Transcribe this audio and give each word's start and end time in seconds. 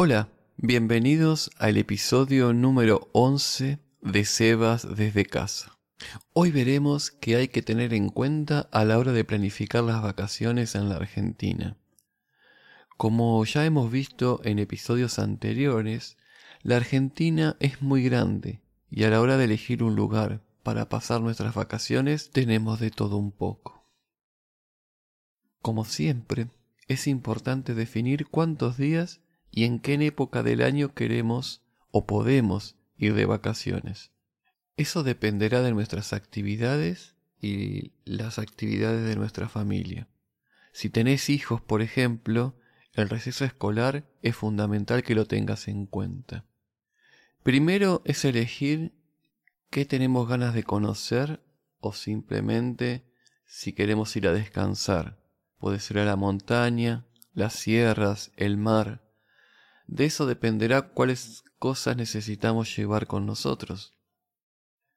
Hola, 0.00 0.28
bienvenidos 0.58 1.50
al 1.58 1.76
episodio 1.76 2.52
número 2.52 3.08
11 3.14 3.80
de 4.00 4.24
Sebas 4.24 4.86
desde 4.94 5.26
casa. 5.26 5.76
Hoy 6.32 6.52
veremos 6.52 7.10
qué 7.10 7.34
hay 7.34 7.48
que 7.48 7.62
tener 7.62 7.92
en 7.92 8.08
cuenta 8.08 8.68
a 8.70 8.84
la 8.84 8.96
hora 8.96 9.10
de 9.10 9.24
planificar 9.24 9.82
las 9.82 10.00
vacaciones 10.00 10.76
en 10.76 10.88
la 10.88 10.94
Argentina. 10.94 11.76
Como 12.96 13.44
ya 13.44 13.64
hemos 13.64 13.90
visto 13.90 14.40
en 14.44 14.60
episodios 14.60 15.18
anteriores, 15.18 16.16
la 16.62 16.76
Argentina 16.76 17.56
es 17.58 17.82
muy 17.82 18.04
grande 18.04 18.60
y 18.92 19.02
a 19.02 19.10
la 19.10 19.20
hora 19.20 19.36
de 19.36 19.46
elegir 19.46 19.82
un 19.82 19.96
lugar 19.96 20.44
para 20.62 20.88
pasar 20.88 21.22
nuestras 21.22 21.56
vacaciones 21.56 22.30
tenemos 22.30 22.78
de 22.78 22.92
todo 22.92 23.16
un 23.16 23.32
poco. 23.32 23.84
Como 25.60 25.84
siempre, 25.84 26.46
es 26.86 27.08
importante 27.08 27.74
definir 27.74 28.28
cuántos 28.28 28.76
días 28.76 29.22
y 29.50 29.64
en 29.64 29.80
qué 29.80 29.94
época 29.94 30.42
del 30.42 30.62
año 30.62 30.94
queremos 30.94 31.62
o 31.90 32.06
podemos 32.06 32.76
ir 32.96 33.14
de 33.14 33.26
vacaciones. 33.26 34.10
Eso 34.76 35.02
dependerá 35.02 35.62
de 35.62 35.72
nuestras 35.72 36.12
actividades 36.12 37.16
y 37.40 37.92
las 38.04 38.38
actividades 38.38 39.04
de 39.04 39.16
nuestra 39.16 39.48
familia. 39.48 40.08
Si 40.72 40.90
tenés 40.90 41.30
hijos, 41.30 41.60
por 41.60 41.82
ejemplo, 41.82 42.56
el 42.92 43.08
receso 43.08 43.44
escolar 43.44 44.08
es 44.22 44.36
fundamental 44.36 45.02
que 45.02 45.14
lo 45.14 45.26
tengas 45.26 45.68
en 45.68 45.86
cuenta. 45.86 46.44
Primero 47.42 48.02
es 48.04 48.24
elegir 48.24 48.92
qué 49.70 49.84
tenemos 49.84 50.28
ganas 50.28 50.54
de 50.54 50.64
conocer 50.64 51.42
o 51.80 51.92
simplemente 51.92 53.04
si 53.46 53.72
queremos 53.72 54.14
ir 54.16 54.28
a 54.28 54.32
descansar. 54.32 55.18
Puede 55.58 55.80
ser 55.80 55.98
a 55.98 56.04
la 56.04 56.16
montaña, 56.16 57.06
las 57.32 57.54
sierras, 57.54 58.32
el 58.36 58.56
mar. 58.56 59.07
De 59.88 60.04
eso 60.04 60.26
dependerá 60.26 60.82
cuáles 60.82 61.42
cosas 61.58 61.96
necesitamos 61.96 62.76
llevar 62.76 63.06
con 63.06 63.24
nosotros. 63.24 63.94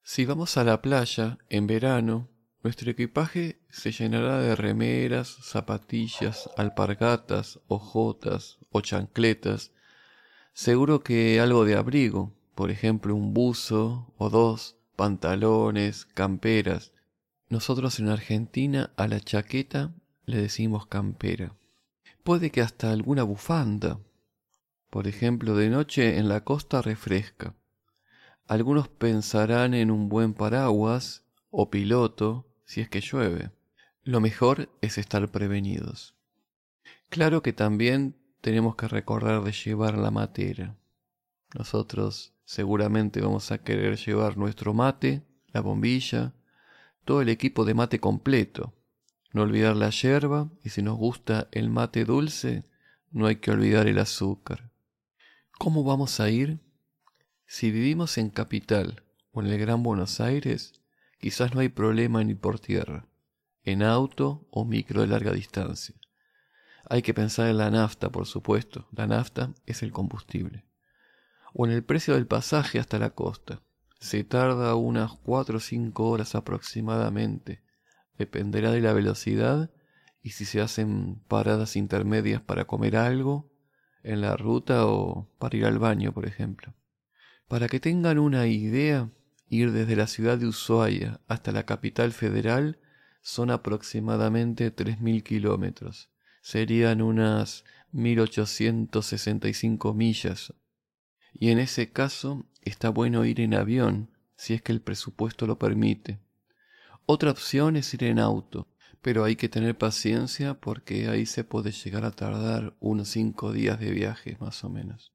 Si 0.04 0.26
vamos 0.26 0.58
a 0.58 0.66
la 0.66 0.82
playa 0.82 1.38
en 1.48 1.66
verano, 1.66 2.30
nuestro 2.62 2.92
equipaje 2.92 3.62
se 3.70 3.94
llenará 3.94 4.40
de 4.40 4.54
remeras, 4.56 5.30
zapatillas, 5.42 6.50
alpargatas, 6.58 7.62
hojotas 7.68 8.60
o 8.70 8.82
chancletas. 8.82 9.72
Seguro 10.54 11.00
que 11.00 11.40
algo 11.40 11.64
de 11.64 11.76
abrigo, 11.76 12.36
por 12.54 12.70
ejemplo 12.70 13.16
un 13.16 13.34
buzo 13.34 14.14
o 14.18 14.30
dos, 14.30 14.76
pantalones, 14.98 16.06
camperas. 16.06 16.92
Nosotros 17.48 17.98
en 18.00 18.10
Argentina 18.10 18.92
a 18.98 19.08
la 19.08 19.22
chaqueta 19.22 19.96
le 20.26 20.38
decimos 20.38 20.86
campera. 20.86 21.56
Puede 22.24 22.52
que 22.52 22.62
hasta 22.62 22.92
alguna 22.92 23.24
bufanda. 23.24 24.00
Por 24.92 25.08
ejemplo, 25.08 25.56
de 25.56 25.70
noche 25.70 26.18
en 26.18 26.28
la 26.28 26.44
costa 26.44 26.82
refresca. 26.82 27.56
Algunos 28.46 28.90
pensarán 28.90 29.74
en 29.74 29.90
un 29.90 30.10
buen 30.10 30.34
paraguas 30.34 31.24
o 31.50 31.70
piloto 31.72 32.46
si 32.66 32.82
es 32.82 32.90
que 32.90 33.00
llueve. 33.00 33.52
Lo 34.04 34.20
mejor 34.20 34.70
es 34.82 34.98
estar 34.98 35.32
prevenidos. 35.32 36.14
Claro 37.08 37.42
que 37.42 37.54
también 37.54 38.18
tenemos 38.42 38.76
que 38.76 38.90
recordar 38.90 39.42
de 39.44 39.54
llevar 39.54 39.98
la 39.98 40.12
matera. 40.12 40.76
Nosotros 41.58 42.34
seguramente 42.44 43.22
vamos 43.22 43.50
a 43.54 43.60
querer 43.60 43.96
llevar 43.96 44.36
nuestro 44.36 44.74
mate, 44.74 45.24
la 45.54 45.62
bombilla, 45.62 46.34
todo 47.06 47.22
el 47.22 47.30
equipo 47.30 47.64
de 47.64 47.76
mate 47.76 48.02
completo. 48.02 48.74
No 49.32 49.44
olvidar 49.44 49.78
la 49.78 49.90
yerba 49.90 50.50
y 50.66 50.70
si 50.70 50.82
nos 50.82 50.98
gusta 50.98 51.48
el 51.54 51.70
mate 51.70 52.04
dulce, 52.04 52.66
no 53.10 53.28
hay 53.28 53.38
que 53.38 53.52
olvidar 53.52 53.88
el 53.88 53.98
azúcar. 53.98 54.71
¿Cómo 55.64 55.84
vamos 55.84 56.20
a 56.20 56.28
ir? 56.32 56.60
Si 57.46 57.70
vivimos 57.70 58.18
en 58.18 58.32
capital 58.32 59.04
o 59.32 59.42
en 59.42 59.48
el 59.48 59.60
Gran 59.60 59.84
Buenos 59.84 60.20
Aires, 60.20 60.74
Quizás 61.20 61.54
no 61.54 61.60
hay 61.60 61.70
problema 61.70 62.24
ni 62.24 62.34
por 62.34 62.60
tierra, 62.60 63.06
en 63.64 63.84
auto 63.84 64.48
o 64.50 64.66
micro 64.66 65.02
de 65.02 65.08
larga 65.08 65.32
distancia. 65.34 65.94
Hay 66.90 67.04
que 67.04 67.14
pensar 67.14 67.48
en 67.48 67.60
la 67.60 67.70
nafta, 67.70 68.10
por 68.10 68.26
supuesto. 68.26 68.88
La 68.92 69.06
nafta 69.06 69.54
es 69.68 69.84
el 69.84 69.92
combustible. 69.92 70.66
O 71.54 71.68
en 71.68 71.74
el 71.74 71.84
precio 71.84 72.16
del 72.16 72.26
pasaje 72.26 72.80
hasta 72.80 72.98
la 72.98 73.12
costa. 73.12 73.62
Se 74.00 74.24
tarda 74.24 74.74
unas 74.74 75.12
cuatro 75.12 75.58
o 75.58 75.60
cinco 75.60 76.10
horas 76.10 76.34
aproximadamente. 76.34 77.62
Dependerá 78.18 78.72
de 78.72 78.82
la 78.82 78.94
velocidad 78.94 79.70
y 80.24 80.32
si 80.32 80.46
se 80.46 80.60
hacen 80.60 81.22
paradas 81.28 81.76
intermedias 81.76 82.42
para 82.42 82.66
comer 82.66 82.98
algo 82.98 83.51
en 84.04 84.22
la 84.22 84.38
ruta 84.38 84.88
o 84.88 85.28
para 85.38 85.58
ir 85.58 85.66
al 85.66 85.80
baño, 85.80 86.14
por 86.14 86.26
ejemplo. 86.26 86.74
Para 87.48 87.68
que 87.68 87.80
tengan 87.80 88.20
una 88.20 88.48
idea, 88.48 89.10
Ir 89.52 89.72
desde 89.74 89.98
la 89.98 90.08
ciudad 90.08 90.38
de 90.38 90.48
Ushuaia 90.48 91.20
hasta 91.28 91.52
la 91.52 91.66
capital 91.66 92.14
federal 92.14 92.80
son 93.22 93.52
aproximadamente 93.52 94.74
3.000 94.74 95.24
kilómetros. 95.24 96.10
Serían 96.42 97.02
unas 97.02 97.66
1.865 97.92 99.94
millas. 99.94 100.54
Y 101.34 101.50
en 101.50 101.60
ese 101.60 101.92
caso 101.92 102.46
está 102.62 102.88
bueno 102.88 103.26
ir 103.26 103.42
en 103.42 103.54
avión, 103.54 104.10
si 104.38 104.54
es 104.54 104.62
que 104.62 104.72
el 104.72 104.80
presupuesto 104.80 105.46
lo 105.46 105.60
permite. 105.60 106.22
Otra 107.06 107.32
opción 107.32 107.76
es 107.76 107.94
ir 107.94 108.06
en 108.06 108.20
auto, 108.20 108.70
pero 109.02 109.24
hay 109.24 109.36
que 109.36 109.50
tener 109.50 109.78
paciencia 109.78 110.54
porque 110.56 111.08
ahí 111.08 111.26
se 111.26 111.44
puede 111.44 111.72
llegar 111.72 112.06
a 112.06 112.12
tardar 112.12 112.76
unos 112.80 113.10
cinco 113.10 113.52
días 113.52 113.80
de 113.80 113.92
viaje 113.92 114.38
más 114.40 114.64
o 114.64 114.70
menos. 114.70 115.14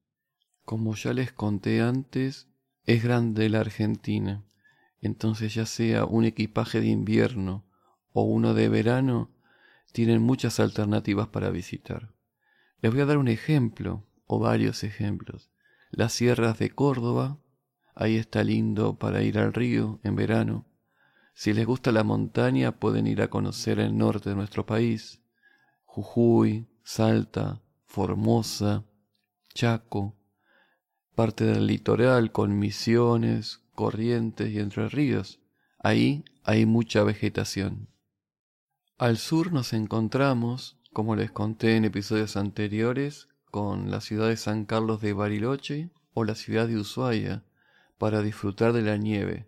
Como 0.63 0.95
ya 0.95 1.13
les 1.13 1.31
conté 1.31 1.81
antes, 1.81 2.47
es 2.85 3.03
grande 3.03 3.49
la 3.49 3.61
Argentina, 3.61 4.43
entonces 5.01 5.53
ya 5.53 5.65
sea 5.65 6.05
un 6.05 6.25
equipaje 6.25 6.81
de 6.81 6.87
invierno 6.87 7.65
o 8.11 8.23
uno 8.23 8.53
de 8.53 8.67
verano, 8.67 9.31
tienen 9.93 10.21
muchas 10.21 10.59
alternativas 10.59 11.27
para 11.27 11.49
visitar. 11.49 12.13
Les 12.81 12.91
voy 12.91 13.01
a 13.01 13.05
dar 13.05 13.17
un 13.17 13.27
ejemplo, 13.27 14.07
o 14.27 14.39
varios 14.39 14.83
ejemplos. 14.83 15.49
Las 15.89 16.13
sierras 16.13 16.59
de 16.59 16.69
Córdoba, 16.69 17.39
ahí 17.95 18.17
está 18.17 18.43
lindo 18.43 18.99
para 18.99 19.23
ir 19.23 19.39
al 19.39 19.53
río 19.53 19.99
en 20.03 20.15
verano. 20.15 20.65
Si 21.37 21.53
les 21.53 21.67
gusta 21.67 21.91
la 21.91 22.03
montaña, 22.03 22.79
pueden 22.79 23.05
ir 23.05 23.21
a 23.21 23.29
conocer 23.29 23.79
el 23.79 23.95
norte 23.95 24.31
de 24.31 24.35
nuestro 24.35 24.65
país. 24.65 25.21
Jujuy, 25.85 26.67
Salta, 26.81 27.61
Formosa, 27.85 28.85
Chaco, 29.53 30.17
parte 31.13 31.43
del 31.43 31.67
litoral 31.67 32.31
con 32.31 32.57
misiones, 32.57 33.61
corrientes 33.75 34.49
y 34.49 34.57
entre 34.57 34.89
ríos. 34.89 35.39
Ahí 35.77 36.25
hay 36.43 36.65
mucha 36.65 37.03
vegetación. 37.03 37.87
Al 38.97 39.19
sur 39.19 39.53
nos 39.53 39.73
encontramos, 39.73 40.79
como 40.91 41.15
les 41.15 41.29
conté 41.29 41.75
en 41.75 41.85
episodios 41.85 42.35
anteriores, 42.35 43.27
con 43.51 43.91
la 43.91 44.01
ciudad 44.01 44.29
de 44.29 44.37
San 44.37 44.65
Carlos 44.65 45.01
de 45.01 45.13
Bariloche 45.13 45.91
o 46.15 46.23
la 46.23 46.33
ciudad 46.33 46.67
de 46.67 46.77
Ushuaia, 46.77 47.43
para 47.99 48.23
disfrutar 48.23 48.73
de 48.73 48.81
la 48.81 48.97
nieve. 48.97 49.47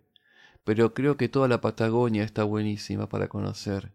Pero 0.64 0.94
creo 0.94 1.16
que 1.16 1.28
toda 1.28 1.48
la 1.48 1.60
Patagonia 1.60 2.24
está 2.24 2.44
buenísima 2.44 3.08
para 3.08 3.28
conocer. 3.28 3.92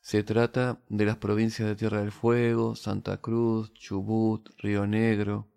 Se 0.00 0.22
trata 0.22 0.80
de 0.88 1.06
las 1.06 1.16
provincias 1.16 1.68
de 1.68 1.76
Tierra 1.76 2.00
del 2.00 2.12
Fuego, 2.12 2.76
Santa 2.76 3.18
Cruz, 3.18 3.72
Chubut, 3.74 4.50
Río 4.58 4.86
Negro, 4.86 5.48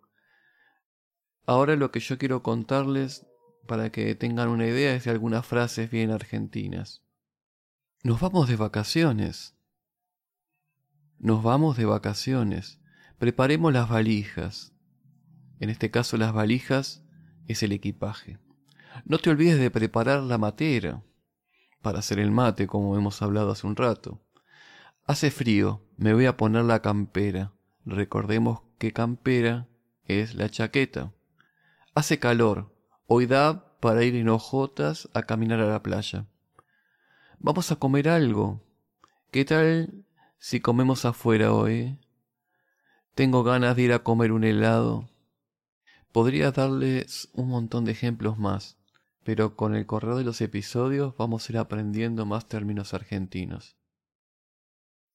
Ahora 1.47 1.77
lo 1.77 1.91
que 1.91 2.01
yo 2.01 2.17
quiero 2.17 2.43
contarles, 2.43 3.25
para 3.67 3.89
que 3.89 4.13
tengan 4.15 4.49
una 4.49 4.67
idea, 4.67 4.93
es 4.93 5.05
de 5.05 5.11
algunas 5.11 5.45
frases 5.45 5.89
bien 5.89 6.11
argentinas. 6.11 7.03
Nos 8.03 8.19
vamos 8.19 8.49
de 8.49 8.57
vacaciones. 8.57 9.55
Nos 11.19 11.41
vamos 11.43 11.77
de 11.77 11.85
vacaciones. 11.85 12.81
Preparemos 13.17 13.71
las 13.71 13.87
valijas. 13.87 14.73
En 15.61 15.69
este 15.69 15.89
caso 15.89 16.17
las 16.17 16.33
valijas 16.33 17.01
es 17.47 17.63
el 17.63 17.71
equipaje. 17.71 18.39
No 19.05 19.19
te 19.19 19.29
olvides 19.29 19.59
de 19.59 19.71
preparar 19.71 20.21
la 20.23 20.37
matera 20.37 21.03
para 21.81 21.99
hacer 21.99 22.19
el 22.19 22.31
mate, 22.31 22.67
como 22.67 22.97
hemos 22.97 23.21
hablado 23.21 23.51
hace 23.51 23.67
un 23.67 23.75
rato. 23.75 24.21
Hace 25.05 25.31
frío, 25.31 25.81
me 25.97 26.13
voy 26.13 26.25
a 26.25 26.37
poner 26.37 26.65
la 26.65 26.81
campera. 26.81 27.53
Recordemos 27.85 28.61
que 28.77 28.91
campera 28.91 29.67
es 30.05 30.35
la 30.35 30.49
chaqueta. 30.49 31.13
Hace 31.95 32.19
calor. 32.19 32.75
Hoy 33.07 33.25
da 33.25 33.77
para 33.79 34.03
ir 34.03 34.15
en 34.15 34.29
hojotas 34.29 35.09
a 35.13 35.23
caminar 35.23 35.59
a 35.61 35.67
la 35.67 35.81
playa. 35.81 36.27
Vamos 37.39 37.71
a 37.71 37.77
comer 37.77 38.09
algo. 38.09 38.61
¿Qué 39.31 39.45
tal 39.45 40.05
si 40.39 40.59
comemos 40.59 41.05
afuera 41.05 41.53
hoy? 41.53 41.97
Tengo 43.15 43.43
ganas 43.43 43.75
de 43.75 43.83
ir 43.83 43.93
a 43.93 44.03
comer 44.03 44.31
un 44.31 44.43
helado. 44.43 45.09
Podría 46.11 46.51
darles 46.51 47.29
un 47.33 47.47
montón 47.49 47.85
de 47.85 47.91
ejemplos 47.91 48.37
más, 48.37 48.76
pero 49.27 49.57
con 49.57 49.75
el 49.75 49.85
correo 49.85 50.17
de 50.17 50.23
los 50.23 50.39
episodios 50.39 51.13
vamos 51.17 51.49
a 51.49 51.51
ir 51.51 51.57
aprendiendo 51.57 52.25
más 52.25 52.47
términos 52.47 52.93
argentinos. 52.93 53.75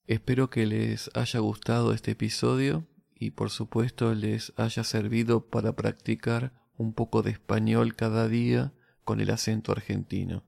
Espero 0.07 0.51
que 0.51 0.67
les 0.67 1.11
haya 1.15 1.41
gustado 1.41 1.95
este 1.95 2.11
episodio 2.11 2.87
y 3.15 3.31
por 3.31 3.49
supuesto 3.49 4.15
les 4.15 4.53
haya 4.59 4.85
servido 4.85 5.49
para 5.49 5.75
practicar 5.77 6.53
un 6.77 6.93
poco 6.93 7.23
de 7.23 7.31
español 7.31 7.97
cada 7.97 8.29
día 8.29 8.75
con 9.03 9.23
el 9.23 9.31
acento 9.31 9.73
argentino. 9.73 10.45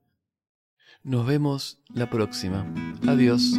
Nos 1.01 1.25
vemos 1.25 1.81
la 1.91 2.11
próxima. 2.11 2.71
Adiós. 3.07 3.53